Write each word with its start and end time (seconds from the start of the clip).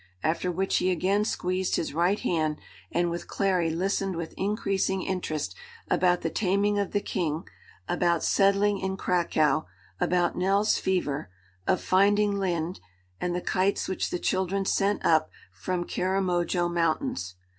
after 0.23 0.51
which 0.51 0.77
he 0.77 0.89
again 0.89 1.23
squeezed 1.23 1.75
his 1.75 1.93
right 1.93 2.21
hand, 2.21 2.57
and 2.91 3.11
with 3.11 3.27
Clary 3.27 3.69
listened 3.69 4.15
with 4.15 4.33
increasing 4.35 5.03
interest 5.03 5.53
about 5.91 6.21
the 6.21 6.29
taming 6.31 6.79
of 6.79 6.89
the 6.91 6.99
King, 6.99 7.43
about 7.87 8.23
settling 8.23 8.79
in 8.79 8.97
Cracow, 8.97 9.67
about 9.99 10.35
Nell's 10.35 10.79
fever, 10.79 11.29
of 11.67 11.81
finding 11.83 12.33
Linde, 12.39 12.79
and 13.19 13.35
the 13.35 13.41
kites 13.41 13.87
which 13.87 14.09
the 14.09 14.17
children 14.17 14.65
sent 14.65 15.05
up 15.05 15.29
from 15.53 15.83
Karamojo 15.85 16.67
Mountains. 16.67 17.35